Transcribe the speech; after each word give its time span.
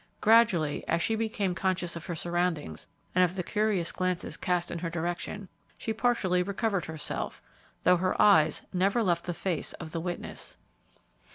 Gradually, 0.19 0.83
as 0.87 0.99
she 0.99 1.13
became 1.15 1.53
conscious 1.53 1.95
of 1.95 2.07
her 2.07 2.15
surroundings 2.15 2.87
and 3.13 3.23
of 3.23 3.35
the 3.35 3.43
curious 3.43 3.91
glances 3.91 4.35
cast 4.35 4.71
in 4.71 4.79
her 4.79 4.89
direction, 4.89 5.47
she 5.77 5.93
partially 5.93 6.41
recovered 6.41 6.85
herself, 6.85 7.39
though 7.83 7.97
her 7.97 8.19
eyes 8.19 8.63
never 8.73 9.03
left 9.03 9.25
the 9.25 9.33
face 9.35 9.73
of 9.73 9.91
the 9.91 10.01
witness. 10.01 10.57